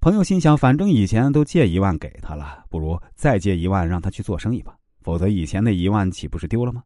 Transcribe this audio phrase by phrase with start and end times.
[0.00, 6.82] 朋友心想，反正以前都借一万给他了，不如再借一万让他去做生意吧，否则以前那一万岂不是丢了吗？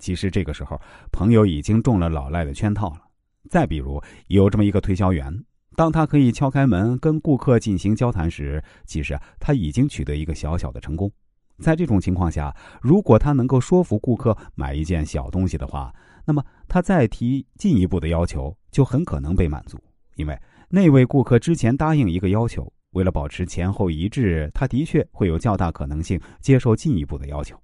[0.00, 0.80] 其实这个时候，
[1.12, 3.02] 朋友已经中了老赖的圈套了。
[3.50, 5.30] 再比如，有这么一个推销员，
[5.76, 11.12] 当他可以敲开门跟顾客进行交谈时，其实他已经取得一个小小的成功。
[11.58, 15.94] 在这种情况下，如果他能够说服顾客买一件小东西的话，
[16.24, 19.78] 那么他再提进一步的要求就很可能被满足，
[20.16, 20.34] 因为
[20.74, 27.56] 那位顾客之前答应一个要求，为了保持前后一致，他的确会有较大可能性接受进一步的要求。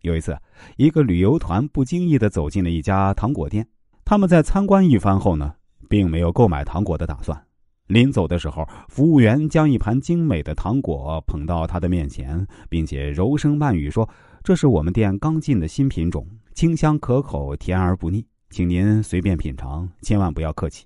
[0.00, 0.36] 有一次，
[0.76, 3.64] 一个旅游团不经意的走进了一家糖果店，
[4.04, 5.54] 他们在参观一番后呢，
[5.88, 7.40] 并没有购买糖果的打算。
[7.86, 14.08] 临走的时候，服务员将一盘精美的糖果捧到他的面前，并且柔声慢语说
[14.42, 20.84] ：“这是我们店刚进的新品种，清香可口，甜而不腻，请您随便品尝，千万不要客气。”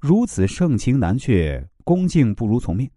[0.00, 2.90] 如此盛情难却，恭敬不如从命。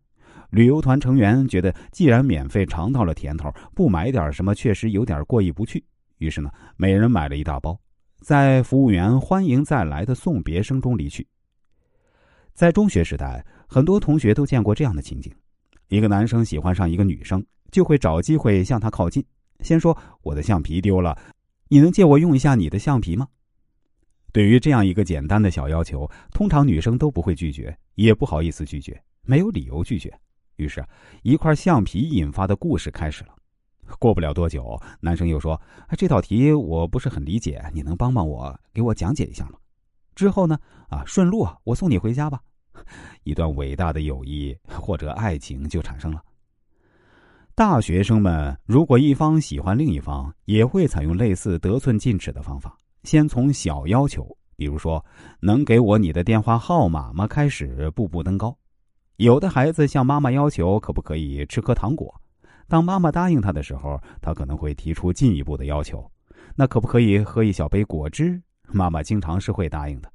[0.52, 5.84] 旅游团成员觉得，既然免费尝到了甜头，不买点什么确实有点过意不去。
[6.20, 7.77] 于是呢，每人买了一大包，
[8.21, 11.27] 在服务员欢迎再来的送别声中离去。
[12.54, 15.29] 在中学时代，很多同学都见过这样的情景：
[15.90, 19.21] 一个男生喜欢上一个女生，就会找机会向她靠近，
[19.59, 21.18] 先说：“我的橡皮丢了，
[21.68, 23.27] 你能借我用一下你的橡皮吗？”
[24.34, 30.12] 对于这样一个简单的小要求，通常女生都不会拒绝，也不好意思拒绝，没有理由拒绝。
[30.55, 30.84] 于是，
[31.21, 33.29] 一块橡皮引发的故事开始了。
[33.99, 35.62] 过不了多久，男生又说
[35.95, 39.53] ：“这道题我不是很理解，你能帮帮我，给我讲解一下吗？”
[40.15, 40.57] 之后呢？
[40.90, 42.40] 啊，顺路，我送你回家吧。
[43.23, 46.21] 一段伟大的友谊或者爱情就产生了。
[47.53, 55.04] 大学生们如果一方喜欢另一方，也会采用类似得寸进尺的方法，先从小要求，比如说
[55.41, 58.57] “能给我你的电话号码吗”开始，步步登高。
[59.18, 62.13] 有的孩子向妈妈要求可不可以吃颗糖果，
[62.68, 66.09] 当妈妈答应他的时候，他可能会提出进一步的要求
[66.56, 68.41] ：“那可不可以喝一小杯果汁？”
[68.72, 70.12] 妈妈经常是会答应的。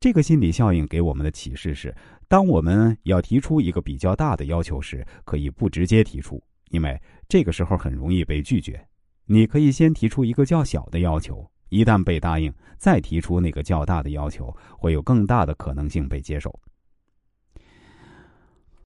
[0.00, 1.94] 这个心理效应给我们的启示是：
[2.28, 6.98] 当我们要提出一个比较大的要求时，可以不直接提出，因为
[7.28, 8.80] 这个时候很容易被拒绝。
[9.26, 16.58] 你可以先提出一个较小的要求，一旦被答应，再提出那个较大的要求，会有更大的可能性被接受。